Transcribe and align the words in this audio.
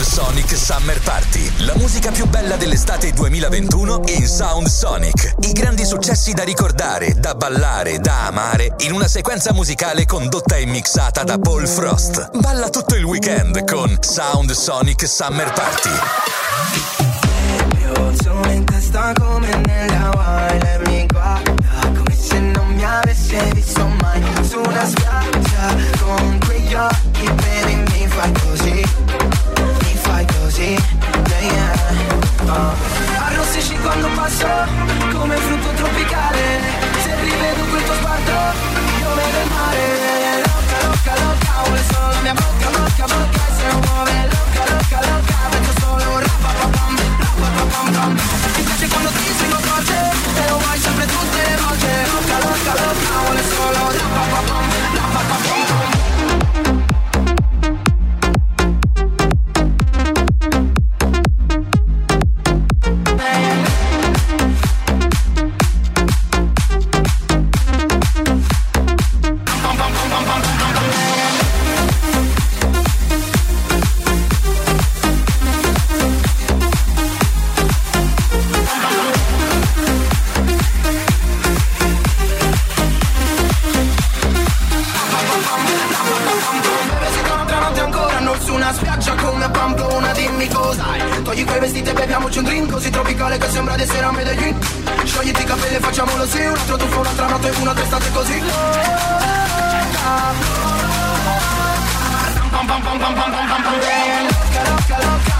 Sound 0.00 0.02
Sonic 0.02 0.56
Summer 0.56 1.00
Party. 1.02 1.64
La 1.64 1.74
musica 1.76 2.10
più 2.10 2.26
bella 2.26 2.56
dell'estate 2.56 3.12
2021 3.12 4.02
in 4.06 4.26
Sound 4.26 4.66
Sonic. 4.66 5.34
I 5.40 5.52
grandi 5.52 5.84
successi 5.84 6.32
da 6.32 6.42
ricordare, 6.42 7.12
da 7.18 7.34
ballare, 7.34 7.98
da 7.98 8.26
amare 8.26 8.76
in 8.78 8.92
una 8.92 9.08
sequenza 9.08 9.52
musicale 9.52 10.06
condotta 10.06 10.56
e 10.56 10.64
mixata 10.64 11.22
da 11.22 11.38
Paul 11.38 11.68
Frost. 11.68 12.30
Balla 12.38 12.70
tutto 12.70 12.94
il 12.94 13.04
weekend 13.04 13.62
con 13.70 13.98
Sound 14.00 14.52
Sonic 14.52 15.06
Summer 15.06 15.52
Party. 15.52 15.90
in 18.54 18.64
testa 18.64 19.12
come 19.12 19.54
nella 19.66 20.56
Lei 20.62 20.78
mi 20.86 21.06
guarda 21.06 21.52
come 21.82 22.16
se 22.16 22.38
non 22.38 22.66
mi 22.68 22.84
avesse 22.84 23.50
visto 23.54 23.86
mai 24.00 24.22
Su 24.48 24.60
una 24.60 24.86
spiaggia 24.86 25.76
con 26.02 26.38
quegli 26.46 26.74
occhi 26.74 27.30
baby 27.34 27.74
mi 27.74 28.06
fai 28.08 28.32
così 28.32 29.39
così, 30.60 30.76
yeah, 31.30 31.40
yeah. 31.40 32.52
Oh. 32.52 32.74
Arrossisci 33.24 33.76
quando 33.78 34.08
passo 34.14 34.46
come 35.12 35.36
frutto 35.36 35.70
tropicale. 35.70 36.60
Se 37.02 37.14
rivedo 37.22 37.64
quel 37.70 37.82
tuo 37.84 37.94
sguardo 37.94 38.32
io 39.00 39.14
vedo 39.14 39.38
il 39.40 39.50
mare. 39.50 40.42
Loca, 40.44 40.78
loca, 40.86 41.14
loca, 41.22 41.52
vuole 41.64 41.82
solo 41.90 42.10
la 42.12 42.20
mia 42.20 42.34
bocca, 42.34 42.68
bocca, 42.76 43.04
bocca 43.06 43.42
E 43.48 43.52
se 43.56 43.66
muove. 43.74 44.28
Loca, 44.32 44.62
loca, 44.70 45.00
loca, 45.08 45.36
vedo 45.50 45.72
solo 45.80 46.10
un 46.12 46.20
rapapapam, 46.20 46.96
rapapapam 47.18 48.18
piace 48.64 48.86
quando 48.88 49.08
ti 49.10 49.32
stringo 49.32 49.56
forte 49.56 49.96
e 50.34 50.48
lo 50.48 50.58
vuoi 50.58 50.78
sempre 50.78 51.06
tutte 51.06 51.40
le 51.48 51.56
volte. 51.56 51.88
Loca, 52.12 52.38
loca, 52.44 52.72
loca, 52.84 53.18
vuole 53.24 53.42
solo 53.48 53.80
rapapapam, 53.96 54.66
rapapapam 54.94 55.59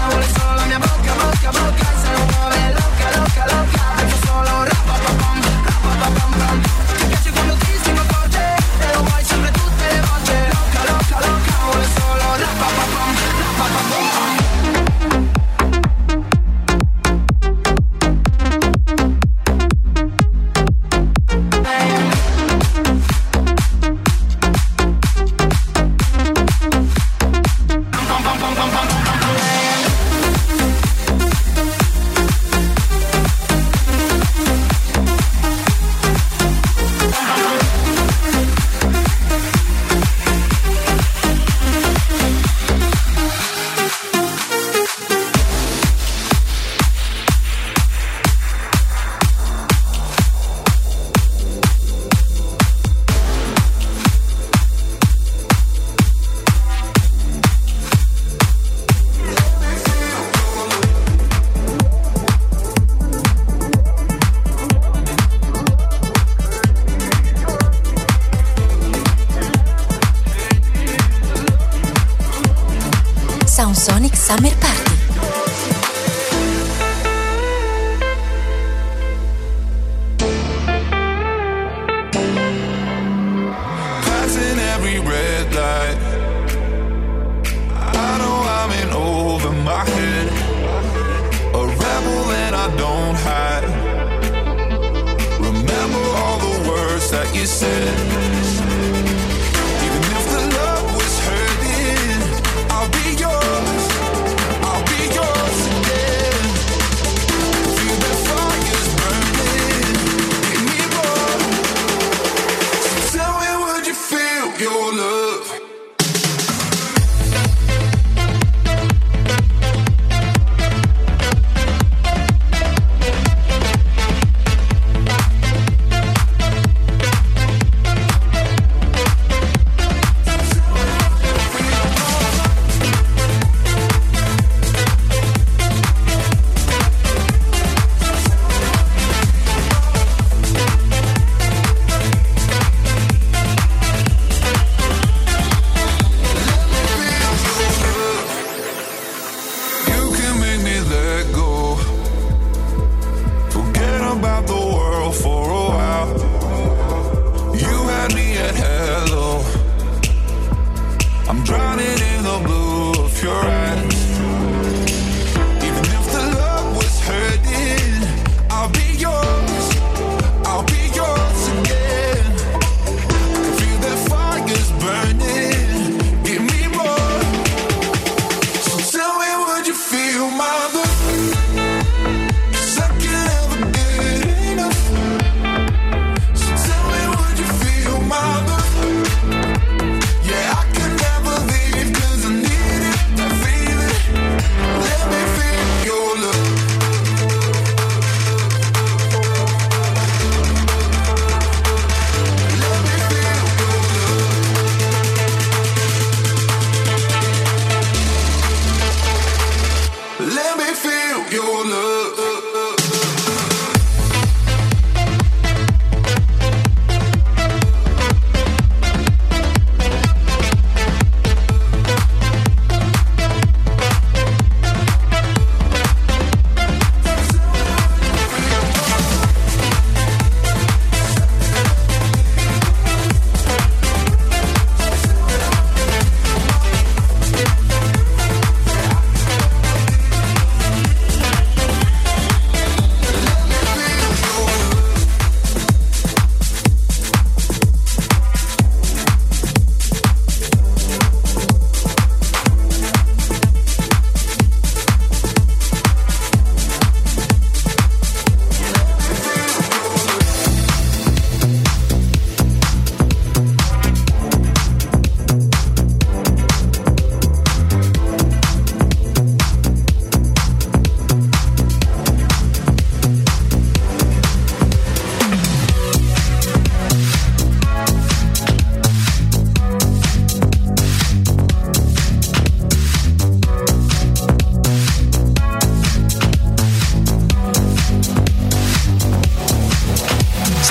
loca, 0.01 0.17
loca, 0.17 0.40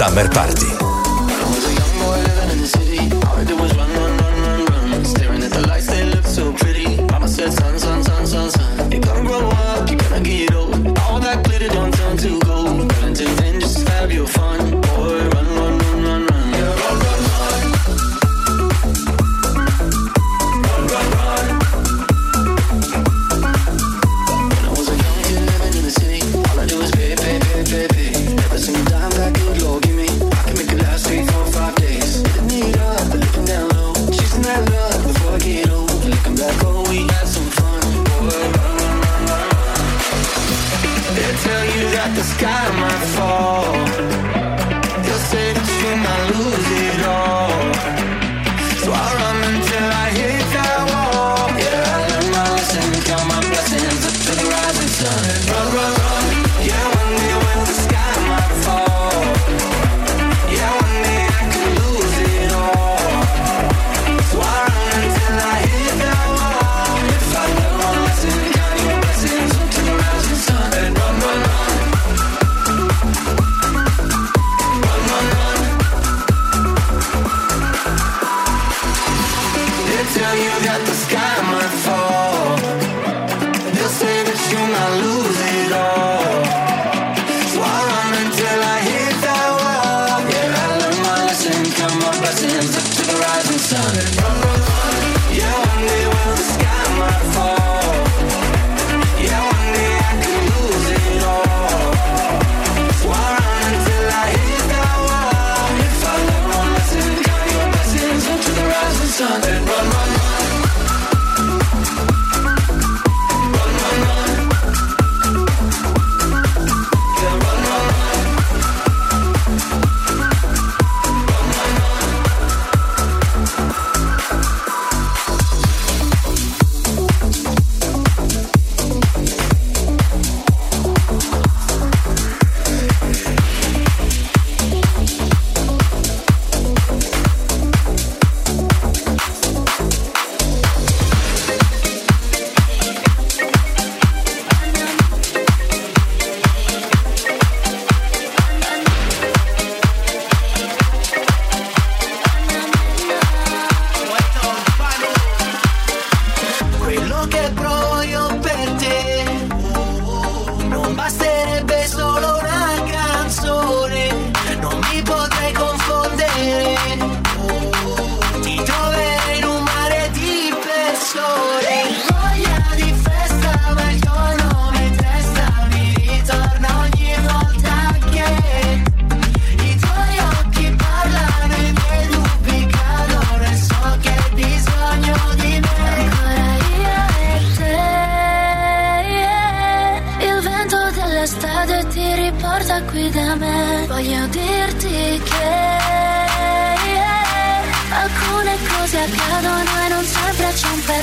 Summer 0.00 0.30
Party. 0.30 0.69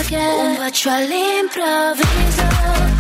Perché 0.08 0.16
Un 0.16 0.56
bacio 0.56 0.90
all'improvviso 0.90 2.97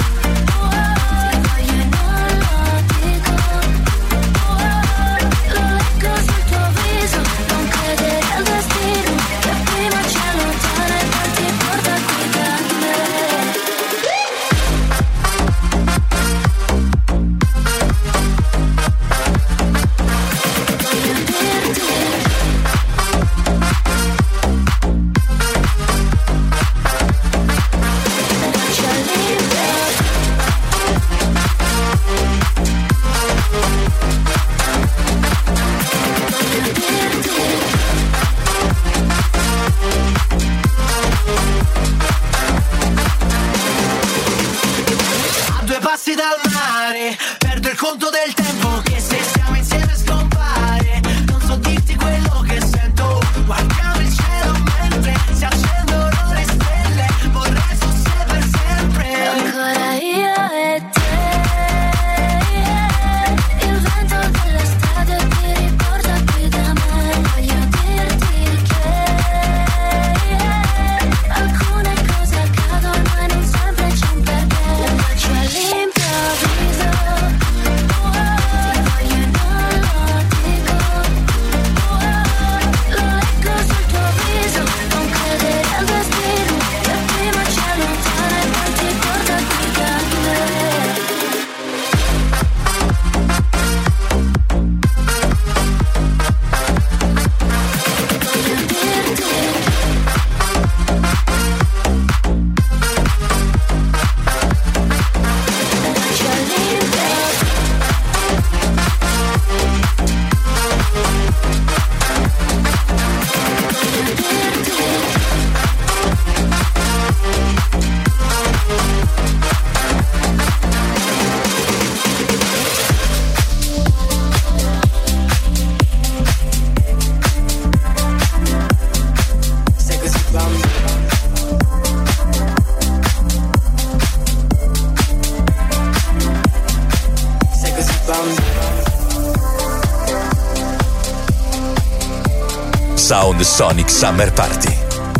Cloud 143.37 143.41
Sonic 143.43 143.89
Summer 143.91 144.33
Party. 144.33 144.75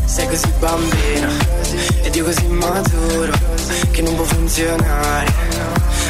Sei 0.06 0.28
così 0.28 0.52
bambino 0.58 1.28
ed 2.02 2.16
io 2.16 2.24
così 2.24 2.48
maturo 2.48 3.32
che 3.92 4.02
non 4.02 4.16
può 4.16 4.24
funzionare, 4.24 5.32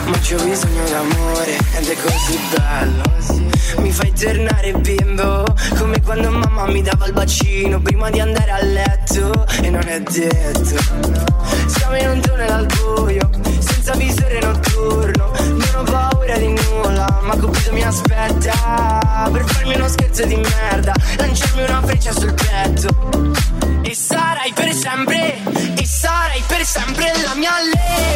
ma 0.05 0.17
c'ho 0.17 0.41
bisogno 0.41 0.83
d'amore 0.89 1.57
ed 1.75 1.89
è 1.89 1.95
così 2.01 2.39
bello. 2.55 3.47
Mi 3.81 3.91
fai 3.91 4.13
tornare 4.13 4.71
bimbo 4.73 5.43
Come 5.77 6.01
quando 6.01 6.31
mamma 6.31 6.65
mi 6.67 6.81
dava 6.81 7.05
il 7.05 7.13
bacino 7.13 7.79
Prima 7.81 8.09
di 8.09 8.19
andare 8.19 8.51
a 8.51 8.63
letto 8.63 9.45
E 9.61 9.69
non 9.69 9.85
è 9.87 9.99
detto 9.99 10.75
Siamo 11.67 11.97
in 11.97 12.09
un 12.09 12.21
tunnel 12.21 12.49
al 12.49 12.65
buio 12.65 13.29
Senza 13.59 13.93
visore 13.95 14.39
notturno 14.39 15.16
ma 17.27 17.35
Cupido 17.35 17.73
mi 17.73 17.83
aspetta 17.83 19.29
Per 19.31 19.43
farmi 19.45 19.75
uno 19.75 19.87
scherzo 19.89 20.25
di 20.25 20.35
merda 20.35 20.93
Lanciarmi 21.17 21.63
una 21.63 21.81
freccia 21.81 22.13
sul 22.13 22.33
petto 22.33 23.31
E 23.83 23.93
sarai 23.93 24.53
per 24.53 24.73
sempre 24.73 25.37
E 25.75 25.85
sarai 25.85 26.41
per 26.47 26.65
sempre 26.65 27.11
la 27.23 27.35
mia 27.35 27.51
lei 27.73 28.06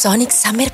Sonic 0.00 0.32
Summer 0.32 0.69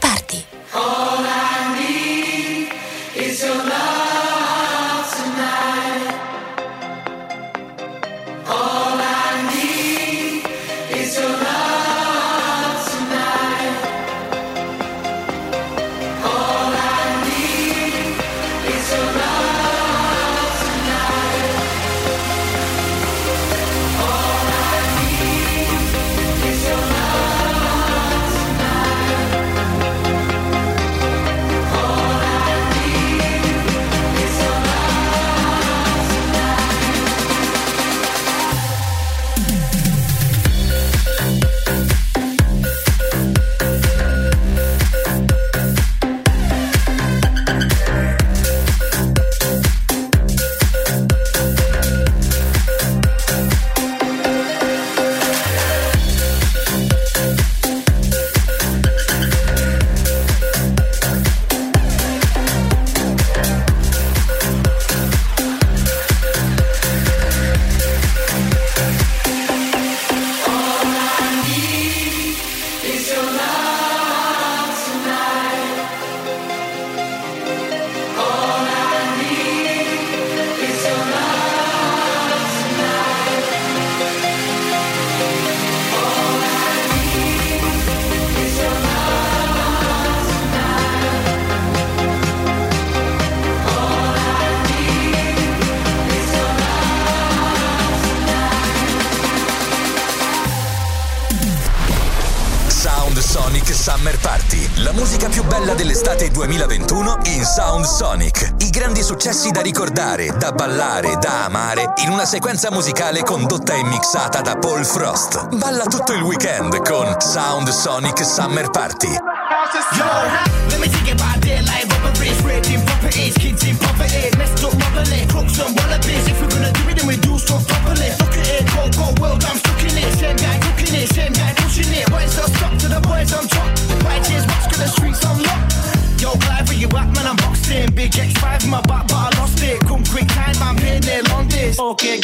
in 112.05 112.11
una 112.11 112.25
sequenza 112.25 112.71
musicale 112.71 113.23
condotta 113.23 113.75
e 113.75 113.83
mixata 113.85 114.41
da 114.41 114.57
Paul 114.57 114.85
Frost. 114.85 115.57
Balla 115.57 115.85
tutto 115.85 116.13
il 116.13 116.23
weekend 116.23 116.77
con 116.83 117.21
Sound 117.21 117.69
Sonic 117.69 118.25
Summer 118.25 118.71
Party 118.71 119.26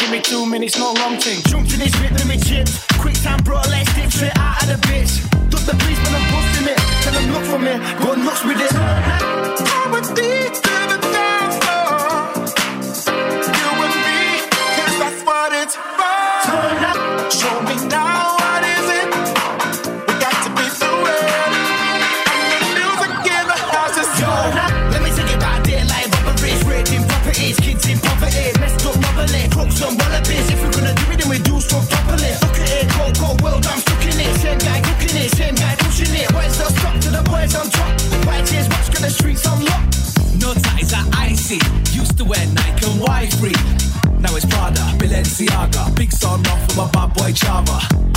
give 0.03 0.11
me 0.11 0.21
two 0.21 0.45
minutes, 0.45 0.77
no 0.77 0.91
long 0.93 1.17
thing. 1.17 1.39
Jumped 1.47 1.69
to 1.71 1.77
this 1.77 1.95
rhythm, 1.99 2.31
it 2.31 2.43
chips. 2.43 2.85
Quick 2.99 3.15
time, 3.21 3.41
bro, 3.43 3.55
let's 3.69 3.93
dip 3.95 4.11
straight 4.11 4.37
out 4.37 4.61
of 4.63 4.67
the 4.67 4.87
bitch. 4.87 5.23
Duck 5.49 5.61
the 5.61 5.75
policeman, 5.79 6.15
I'm 6.19 6.25
busting 6.31 6.67
it. 6.73 6.79
Tell 7.03 7.13
him 7.13 7.31
look 7.31 7.45
for 7.47 7.59
me, 7.59 7.73
go 8.03 8.13
and 8.13 8.25
rush 8.25 8.43
me. 8.43 8.52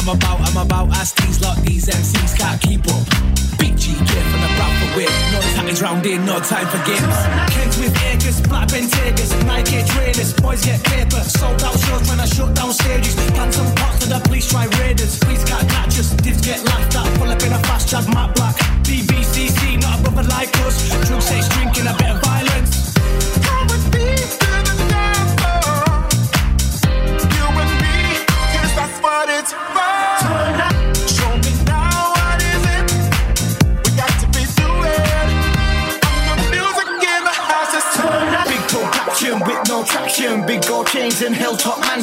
I'm 0.09 0.15
about, 0.15 0.39
I'm 0.39 0.57
about, 0.57 0.97
as 0.99 1.13
These, 1.15 1.41
like 1.41 1.61
these 1.65 1.87
MCs 1.87 2.39
can't 2.39 2.61
keep 2.63 2.87
up. 2.87 3.03
Big 3.59 3.77
G 3.77 3.91
gear 3.91 4.23
from 4.31 4.41
the 4.41 4.53
brow 4.55 4.71
for 4.79 4.97
wit. 4.97 5.11
No 5.35 5.41
tatties 5.59 5.83
round 5.83 6.05
here, 6.05 6.21
no 6.21 6.39
time 6.39 6.69
for 6.69 6.79
games. 6.87 7.19
Kids 7.51 7.77
with 7.77 7.91
acres, 8.07 8.41
black 8.43 8.69
Ben 8.69 8.87
Nike 9.47 9.83
trainers, 9.83 10.33
boys 10.35 10.65
get 10.65 10.81
paper, 10.85 11.19
sold 11.27 11.61
out 11.65 11.76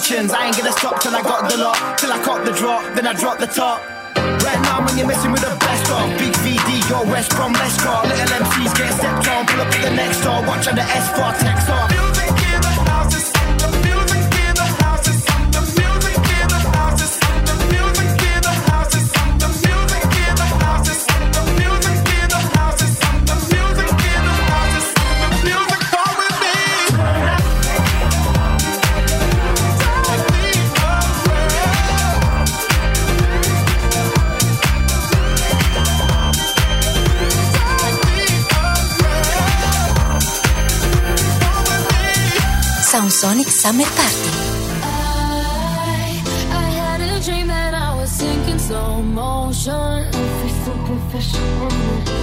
intentions. 0.03 0.33
I 0.33 0.47
ain't 0.47 0.57
gonna 0.57 0.71
stop 0.71 1.01
till 1.01 1.15
I 1.15 1.21
got 1.21 1.49
the 1.49 1.57
lot, 1.57 1.97
till 1.97 2.11
I 2.11 2.19
cop 2.23 2.43
the 2.45 2.51
drop, 2.51 2.83
then 2.95 3.07
I 3.07 3.13
drop 3.13 3.39
the 3.39 3.47
top. 3.47 3.79
Right 4.43 4.61
now, 4.63 4.85
when 4.85 4.97
you're 4.97 5.07
messing 5.07 5.31
with 5.31 5.41
the 5.41 5.55
best 5.59 5.89
of 5.91 6.09
Big 6.19 6.33
VD, 6.43 6.89
your 6.89 7.05
West 7.05 7.31
from 7.33 7.53
go. 7.53 7.61
Little 8.03 8.43
MCs 8.43 8.77
get 8.77 8.93
stepped 8.93 9.27
on, 9.27 9.45
pull 9.45 9.61
up 9.61 9.71
to 9.71 9.81
the 9.81 9.91
next 9.91 10.21
door. 10.21 10.41
Watch 10.45 10.67
on 10.67 10.75
the 10.75 10.81
S4 10.81 11.39
text 11.39 11.69
off. 11.69 12.22
Sonic 43.23 43.47
Summer 43.47 43.85
Party. 43.85 44.53
Dream 47.23 47.47
that 47.47 47.73
I 47.73 47.95
was 47.95 48.11
sinking 48.11 48.59
slow 48.59 49.01
motion. 49.01 50.03
Every 50.13 50.51
superficial. 50.65 52.22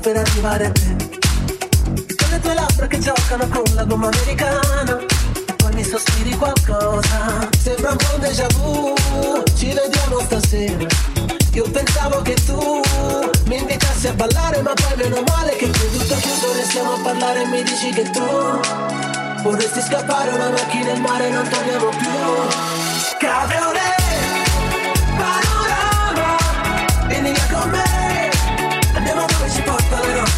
tanto 0.00 0.08
per 0.08 0.16
arrivare 0.16 0.66
a 0.66 0.72
te. 0.72 0.96
Con 2.16 2.30
le 2.30 2.40
tue 2.40 2.54
labbra 2.54 2.86
che 2.86 2.98
giocano 2.98 3.46
con 3.48 3.62
la 3.74 3.84
gomma 3.84 4.08
americana. 4.08 4.98
E 5.46 5.52
poi 5.54 5.74
mi 5.74 5.84
sospiri 5.84 6.30
qualcosa. 6.36 7.48
Sembra 7.58 7.90
un 7.90 7.96
po' 7.96 8.14
un 8.14 8.20
déjà 8.20 8.46
vu. 8.56 8.94
Ci 9.56 9.72
vediamo 9.72 10.20
stasera. 10.20 10.86
Io 11.52 11.68
pensavo 11.70 12.22
che 12.22 12.34
tu 12.46 12.80
mi 13.46 13.58
invitassi 13.58 14.08
a 14.08 14.12
ballare, 14.12 14.62
ma 14.62 14.72
poi 14.72 14.96
meno 14.96 15.22
male 15.26 15.56
che 15.56 15.68
creduto 15.68 16.14
chiuso 16.16 16.54
ne 16.54 16.62
stiamo 16.62 16.92
a 16.94 16.98
parlare 17.02 17.42
e 17.42 17.46
mi 17.46 17.62
dici 17.62 17.90
che 17.90 18.08
tu 18.10 18.24
vorresti 19.42 19.80
scappare, 19.80 20.30
una 20.30 20.50
macchina 20.50 20.90
in 20.90 20.96
il 20.96 21.00
mare 21.00 21.30
non 21.30 21.48
torniamo 21.48 21.88
più. 21.88 23.18
Cabriolet 23.18 23.99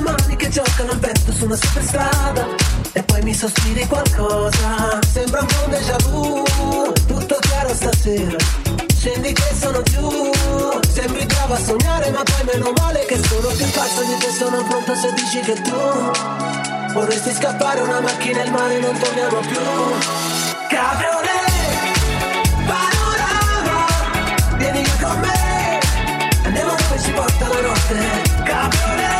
due 0.00 0.10
mani 0.10 0.36
che 0.36 0.48
giocano 0.48 0.92
al 0.92 0.98
vento 0.98 1.32
su 1.32 1.44
una 1.44 1.56
superstrada 1.56 2.46
E 2.92 3.02
poi 3.02 3.22
mi 3.22 3.34
sospiri 3.34 3.86
qualcosa. 3.86 4.98
Sembra 5.12 5.40
un 5.40 5.46
po' 5.46 5.66
déjà 5.68 5.96
vu 6.08 6.42
Tutto 7.06 7.36
chiaro 7.40 7.74
stasera. 7.74 8.36
Scendi 8.96 9.32
che 9.32 9.54
sono 9.58 9.82
giù 9.82 10.30
Sembri 10.92 11.24
bravo 11.26 11.54
a 11.54 11.58
sognare 11.58 12.10
ma 12.10 12.22
poi 12.22 12.44
meno 12.52 12.72
male 12.78 13.04
Che 13.06 13.18
sono 13.22 13.48
più 13.48 13.70
pazzo 13.70 14.02
di 14.02 14.16
te 14.18 14.30
sono 14.30 14.62
pronto 14.64 14.94
se 14.94 15.12
dici 15.14 15.40
che 15.40 15.54
tu 15.62 16.10
Vorresti 16.92 17.32
scappare 17.32 17.80
una 17.80 18.00
macchina 18.00 18.42
e 18.42 18.44
il 18.44 18.50
mare 18.50 18.78
non 18.80 18.98
torniamo 18.98 19.40
più. 19.40 19.60
Cabrone 20.68 21.38
Panorama 22.66 23.86
Vieni 24.56 24.84
con 25.00 25.20
me 25.20 25.78
Andiamo 26.44 26.74
dove 26.74 27.00
ci 27.02 27.10
porta 27.12 27.48
la 27.48 27.60
notte. 27.60 28.22
Cabrone 28.44 29.19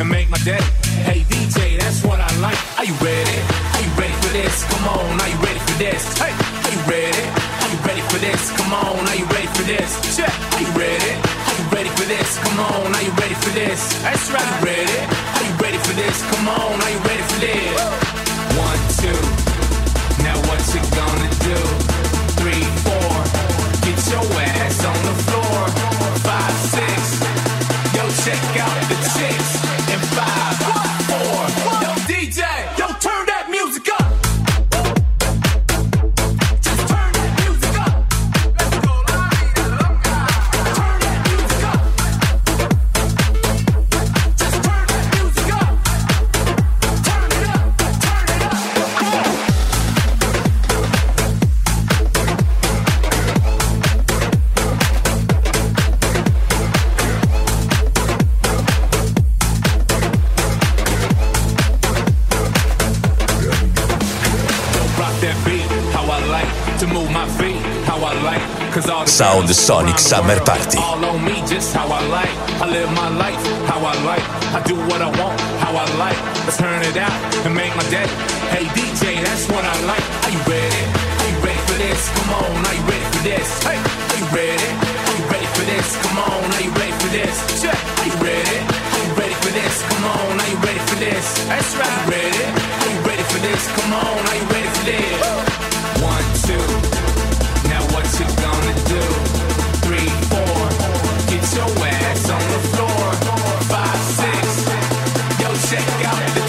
And 0.00 0.08
make 0.08 0.30
my 0.30 0.38
day. 0.38 0.60
Hey 1.04 1.20
DJ, 1.28 1.78
that's 1.78 2.02
what 2.02 2.20
I 2.20 2.30
like. 2.40 2.56
Are 2.78 2.84
you 2.84 2.96
ready? 3.04 3.38
Are 3.76 3.82
you 3.84 3.92
ready 4.00 4.16
for 4.24 4.32
this? 4.32 4.64
Come 4.72 4.88
on, 4.88 5.20
are 5.20 5.28
you 5.28 5.36
ready 5.44 5.60
for 5.60 5.76
this? 5.76 6.02
Hey, 6.16 6.32
are 6.32 6.72
you 6.72 6.82
ready? 6.88 7.24
Are 7.60 7.68
you 7.68 7.78
ready 7.84 8.00
for 8.08 8.16
this? 8.16 8.50
Come 8.56 8.72
on, 8.72 8.96
are 8.96 9.18
you 9.20 9.26
ready 9.28 9.50
for 9.52 9.64
this? 9.68 9.90
Check. 10.16 10.32
Are 10.56 10.62
you 10.64 10.72
ready? 10.72 11.12
Are 11.20 11.56
you 11.60 11.66
ready 11.68 11.90
for 11.92 12.06
this? 12.08 12.38
Come 12.40 12.60
on, 12.60 12.94
are 12.96 13.02
you 13.02 13.12
ready 13.20 13.34
for 13.44 13.52
this? 13.52 13.80
That's 14.00 14.30
right. 14.32 14.40
Are 14.40 14.48
you 14.48 14.64
ready? 14.72 14.98
Are 15.36 15.44
you 15.44 15.54
ready 15.60 15.78
for 15.84 15.92
this? 15.92 16.16
Come 16.32 16.48
on, 16.48 16.80
are 16.80 16.90
you 16.90 17.00
ready 17.04 17.24
for 17.28 17.40
this? 17.44 17.80
One, 18.56 18.80
two. 19.04 19.20
Now 20.24 20.36
what 20.48 20.60
you 20.72 20.80
gonna 20.96 21.30
do? 21.44 21.58
Three, 22.40 22.79
the 69.50 69.54
Sonic 69.54 69.98
Summer 69.98 70.38
Party. 70.46 70.78
All 70.78 71.04
on 71.10 71.24
me, 71.26 71.42
just 71.42 71.74
how 71.74 71.90
I 71.90 71.98
like. 72.06 72.30
I 72.62 72.70
live 72.70 72.86
my 72.94 73.10
life, 73.18 73.42
how 73.66 73.82
I 73.82 73.98
like. 74.06 74.22
I 74.54 74.62
do 74.62 74.78
what 74.86 75.02
I 75.02 75.10
want, 75.18 75.34
how 75.58 75.74
I 75.74 75.86
like. 75.98 76.14
Let's 76.46 76.54
turn 76.56 76.78
it 76.86 76.94
out 76.94 77.18
and 77.42 77.50
make 77.50 77.74
my 77.74 77.82
day. 77.90 78.06
Hey 78.54 78.70
DJ, 78.78 79.18
that's 79.18 79.50
what 79.50 79.66
I 79.66 79.74
like. 79.90 80.06
Are 80.22 80.30
you 80.30 80.42
ready? 80.46 80.82
Are 81.18 81.28
you 81.34 81.38
ready 81.42 81.62
for 81.66 81.78
this? 81.82 81.98
Come 82.14 82.30
on, 82.30 82.62
are 82.62 82.76
you 82.78 82.84
ready 82.94 83.06
for 83.10 83.22
this? 83.26 83.48
Hey, 83.66 83.74
are 83.74 84.18
you 84.22 84.28
ready? 84.30 84.70
Are 85.10 85.16
you 85.18 85.26
ready 85.34 85.48
for 85.58 85.66
this? 85.66 85.86
Come 85.98 86.18
on, 86.30 86.46
are 86.46 86.62
you 86.62 86.70
ready 86.78 86.94
for 87.02 87.10
this? 87.10 87.34
Check. 87.58 87.74
Are 87.74 88.06
you 88.06 88.16
ready? 88.22 88.58
Are 88.62 89.02
you 89.02 89.12
ready 89.18 89.34
for 89.42 89.50
this? 89.50 89.74
Come 89.82 90.04
on, 90.14 90.30
are 90.38 90.46
you 90.46 90.58
ready 90.62 90.82
for 90.86 90.98
this? 91.02 91.26
That's 91.50 91.74
right. 91.74 91.90
Are 91.90 92.06
you 92.06 92.22
ready? 92.22 92.46
Are 92.54 92.90
you 92.94 93.00
ready 93.02 93.24
for 93.26 93.40
this? 93.42 93.62
Come 93.66 93.98
on, 93.98 94.14
are 94.14 94.38
you 94.38 94.46
ready 94.46 94.70
for 94.78 94.84
this? 94.86 95.18
One, 96.06 96.26
two. 96.46 96.89
Check 105.70 105.88
out 106.04 106.39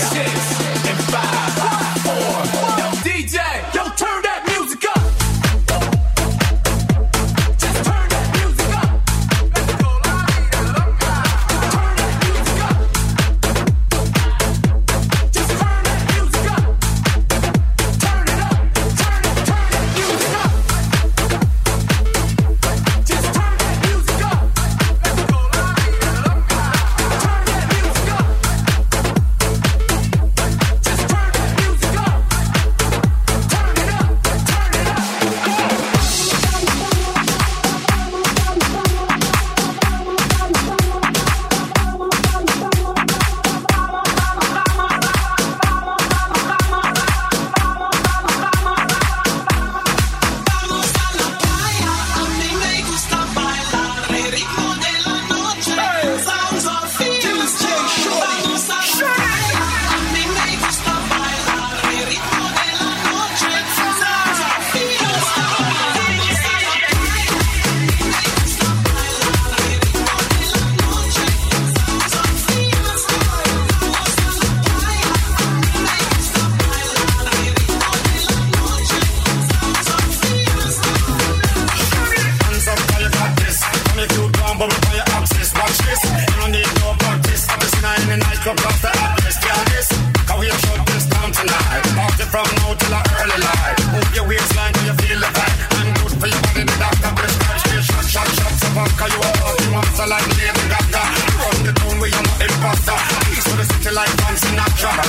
drummer. 104.76 105.04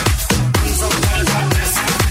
Who's 0.58 0.82
this. 1.50 2.01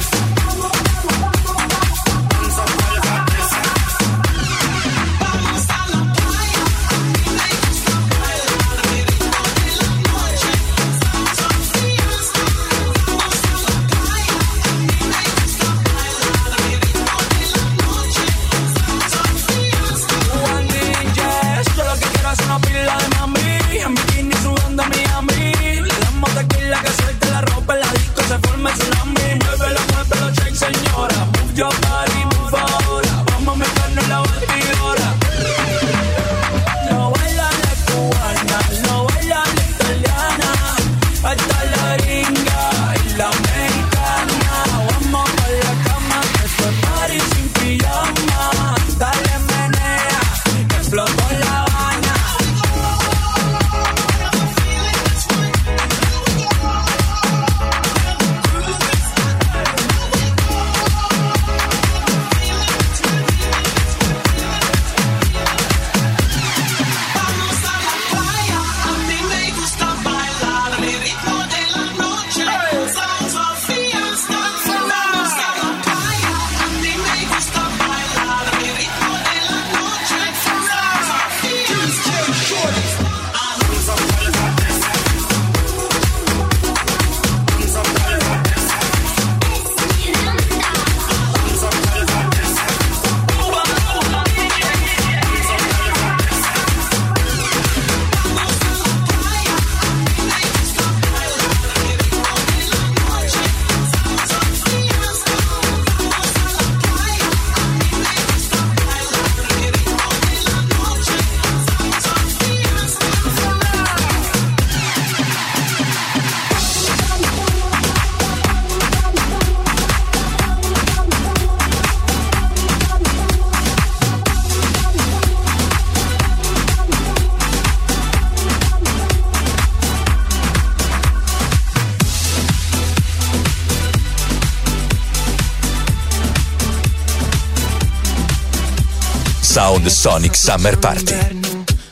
Sound 139.81 139.87
Sonic 139.87 140.35
Summer 140.35 140.77
Party. 140.77 141.15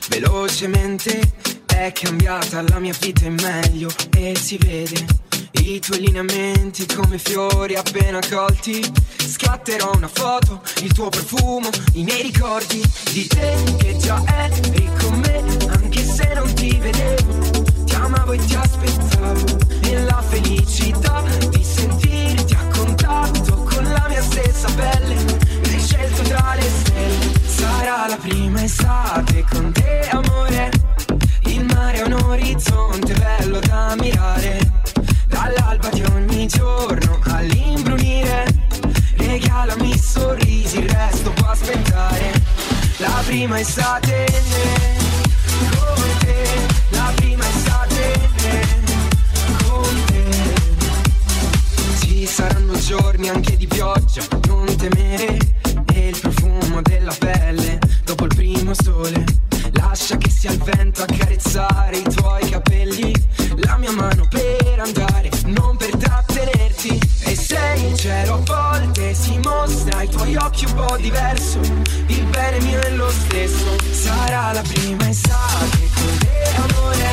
Velocemente 0.09 1.21
è 1.65 1.91
cambiata 1.91 2.61
la 2.67 2.77
mia 2.77 2.93
vita 2.99 3.25
in 3.25 3.35
meglio 3.41 3.89
e 4.15 4.37
si 4.39 4.57
vede 4.57 5.05
i 5.63 5.79
tuoi 5.79 6.01
lineamenti 6.01 6.85
come 6.85 7.17
fiori 7.17 7.75
appena 7.75 8.19
colti. 8.29 8.83
Scatterò 9.17 9.91
una 9.95 10.07
foto, 10.07 10.61
il 10.81 10.93
tuo 10.93 11.09
profumo, 11.09 11.69
i 11.93 12.03
miei 12.03 12.21
ricordi 12.21 12.81
di 13.11 13.25
te 13.27 13.55
che 13.77 13.97
già 13.97 14.21
eri 14.25 14.89
con 15.01 15.19
me, 15.19 15.43
anche 15.69 16.03
se 16.03 16.31
non 16.35 16.53
ti 16.53 16.77
vedevo. 16.79 17.63
Ti 17.85 17.95
amavo 17.95 18.33
e 18.33 18.37
ti 18.45 18.55
aspettavo 18.55 19.57
e 19.81 20.03
la 20.03 20.21
felicità 20.27 21.23
di 21.49 21.63
sentirti 21.63 22.53
a 22.53 22.67
contatto 22.67 23.63
con 23.63 23.83
la 23.83 24.05
mia 24.09 24.21
stessa 24.21 24.67
pelle. 24.75 25.15
Mi 25.15 25.73
hai 25.73 25.81
scelto 25.81 26.21
tra 26.23 26.53
le 26.55 26.69
stelle, 26.69 27.38
sarà 27.79 28.07
la 28.07 28.17
prima 28.17 28.61
estate 28.61 29.45
con 29.49 29.71
te, 29.71 30.09
amore. 30.11 30.69
Il 31.43 31.63
mare 31.63 31.99
è 31.99 32.03
un 32.03 32.11
orizzonte 32.11 33.13
bello 33.13 33.59
da 33.59 33.95
mirare. 33.97 34.59
Dall'alba 35.27 35.87
di 35.89 36.03
ogni 36.11 36.45
giorno 36.47 37.19
all'imbrunire. 37.23 38.43
Regalami 39.15 39.97
sorrisi, 39.97 40.79
il 40.79 40.89
resto 40.89 41.31
può 41.31 41.47
aspettare. 41.47 42.33
La 42.97 43.21
prima 43.25 43.59
estate 43.59 44.25
con 45.77 46.17
te. 46.19 46.67
La 46.89 47.11
prima 47.15 47.47
estate 47.47 48.19
con 49.63 50.03
te. 50.05 50.53
Ci 52.01 52.25
saranno 52.25 52.77
giorni 52.77 53.29
anche 53.29 53.55
di 53.55 53.67
pioggia, 53.67 54.23
non 54.47 54.65
temere. 54.75 55.37
E 55.93 56.07
il 56.09 56.19
profumo 56.19 56.81
della 56.81 57.15
pelle 57.17 57.38
Sia 60.39 60.51
il 60.51 60.63
vento 60.63 61.03
a 61.03 61.05
carezzare 61.05 61.97
i 61.97 62.03
tuoi 62.03 62.49
capelli. 62.49 63.13
La 63.57 63.75
mia 63.75 63.91
mano 63.91 64.25
per 64.29 64.79
andare, 64.79 65.29
non 65.47 65.75
per 65.75 65.93
trattenerti. 65.97 66.97
E 67.25 67.35
sei 67.35 67.89
in 67.89 67.97
cielo 67.97 68.35
a 68.35 68.37
volte 68.45 69.13
si 69.13 69.37
mostra 69.43 69.97
ai 69.97 70.07
tuoi 70.07 70.37
occhi 70.37 70.63
un 70.63 70.75
po' 70.75 70.95
diverso. 70.95 71.59
Il 71.59 72.23
bene 72.29 72.61
mio 72.61 72.79
è 72.79 72.91
lo 72.91 73.09
stesso. 73.09 73.75
Sarà 73.91 74.53
la 74.53 74.61
prima 74.61 75.09
estate 75.09 75.89
con 75.93 76.17
te, 76.19 76.55
amore. 76.55 77.08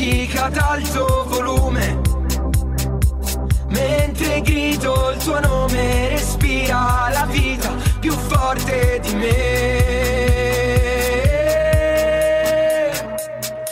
Musica 0.00 0.46
ad 0.46 0.56
alto 0.56 1.26
volume. 1.28 2.00
Mentre 3.68 4.40
grido 4.40 5.10
il 5.10 5.22
tuo 5.22 5.38
nome, 5.40 6.08
respira 6.08 7.10
la 7.12 7.26
vita 7.26 7.70
più 8.00 8.12
forte 8.12 8.98
di 9.02 9.14
me. 9.14 9.88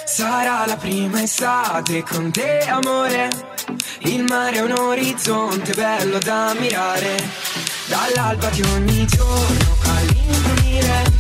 Sarà 0.05 0.67
la 0.67 0.77
prima 0.77 1.23
estate 1.23 2.03
con 2.03 2.31
te, 2.31 2.59
amore. 2.69 3.31
Il 4.01 4.25
mare 4.25 4.57
è 4.57 4.61
un 4.61 4.73
orizzonte 4.73 5.73
bello 5.73 6.19
da 6.19 6.55
mirare. 6.59 7.17
Dall'alba 7.87 8.49
di 8.51 8.61
ogni 8.63 9.07
giorno 9.07 9.77
all'imbrunire. 9.97 11.18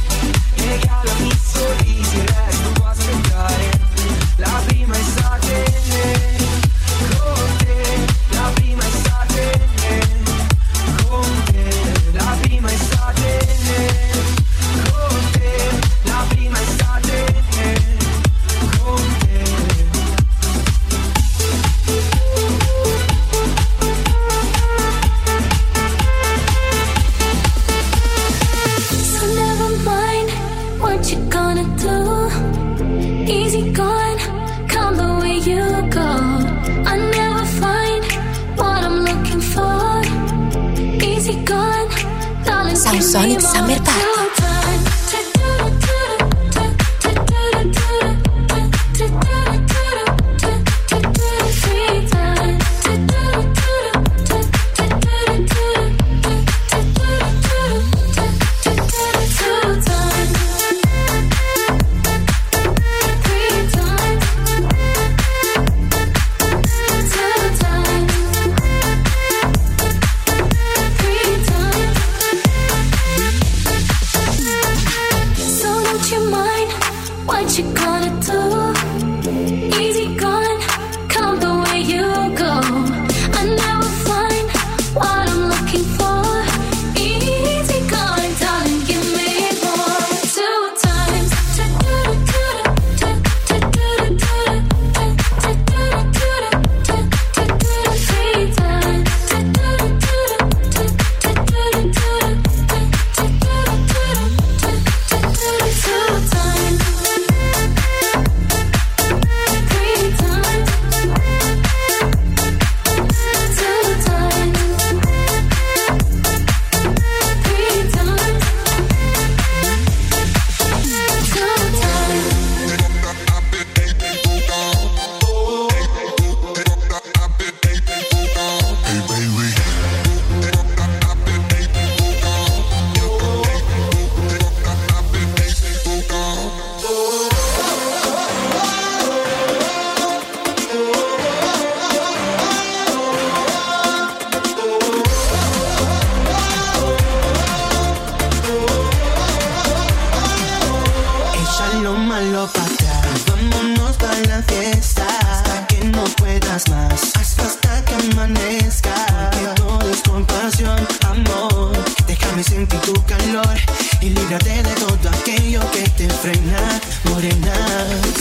Vámonos 153.26 153.96
para 153.96 154.20
la 154.20 154.42
fiesta 154.42 155.06
hasta 155.30 155.66
que 155.66 155.84
no 155.84 156.04
puedas 156.16 156.68
más, 156.68 157.16
hasta, 157.16 157.42
hasta 157.42 157.84
que 157.84 157.94
amanezca. 157.94 158.94
Porque 159.30 159.60
todo 159.60 159.90
es 159.90 160.02
compasión, 160.02 160.86
amor. 161.06 161.72
Déjame 162.06 162.42
sentir 162.42 162.80
tu 162.80 162.94
calor 163.04 163.56
y 164.00 164.10
líbrate 164.10 164.62
de 164.62 164.74
todo 164.74 165.08
aquello 165.10 165.60
que 165.72 165.88
te 165.90 166.08
frena, 166.08 166.80
morena. 167.04 167.54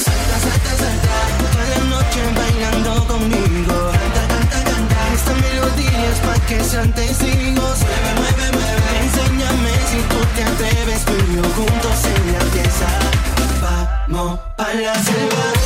Salta, 0.05 0.37
salta, 0.45 0.71
salta, 0.81 1.13
toda 1.39 1.63
la 1.73 1.83
noche 1.93 2.21
bailando 2.35 3.07
conmigo. 3.07 3.91
Canta, 3.91 4.23
canta, 4.33 4.63
canta, 4.71 4.97
esta 5.13 5.33
melodía 5.35 6.05
es 6.11 6.19
pa' 6.19 6.45
que 6.47 6.63
santa 6.63 7.03
y. 7.03 7.57
Mueve, 7.57 8.11
mueve, 8.19 8.51
mueve, 8.53 8.89
enséñame 9.03 9.71
si 9.89 9.99
tú 10.09 10.19
te 10.35 10.43
atreves, 10.43 11.05
tú 11.05 11.13
yo 11.35 11.43
juntos 11.55 12.05
en 12.05 12.33
la 12.33 12.39
pieza. 12.51 12.87
Vamos 14.07 14.46
mala 14.67 14.93
se 14.95 15.27
va. 15.35 15.56